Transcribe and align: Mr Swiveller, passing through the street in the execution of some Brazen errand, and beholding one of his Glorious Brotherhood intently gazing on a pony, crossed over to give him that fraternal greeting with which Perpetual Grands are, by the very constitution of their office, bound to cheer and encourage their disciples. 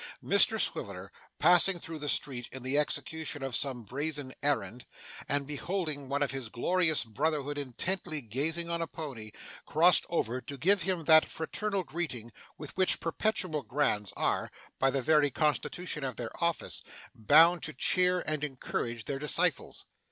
Mr 0.23 0.59
Swiveller, 0.59 1.11
passing 1.37 1.77
through 1.79 1.99
the 1.99 2.09
street 2.09 2.49
in 2.51 2.63
the 2.63 2.75
execution 2.75 3.43
of 3.43 3.55
some 3.55 3.83
Brazen 3.83 4.33
errand, 4.41 4.83
and 5.29 5.45
beholding 5.45 6.09
one 6.09 6.23
of 6.23 6.31
his 6.31 6.49
Glorious 6.49 7.03
Brotherhood 7.03 7.59
intently 7.59 8.19
gazing 8.19 8.67
on 8.67 8.81
a 8.81 8.87
pony, 8.87 9.29
crossed 9.67 10.07
over 10.09 10.41
to 10.41 10.57
give 10.57 10.81
him 10.81 11.03
that 11.03 11.29
fraternal 11.29 11.83
greeting 11.83 12.31
with 12.57 12.75
which 12.75 12.99
Perpetual 12.99 13.61
Grands 13.61 14.11
are, 14.17 14.49
by 14.79 14.89
the 14.89 15.03
very 15.03 15.29
constitution 15.29 16.03
of 16.03 16.15
their 16.17 16.31
office, 16.43 16.81
bound 17.13 17.61
to 17.61 17.71
cheer 17.71 18.21
and 18.21 18.43
encourage 18.43 19.05
their 19.05 19.19
disciples. 19.19 19.85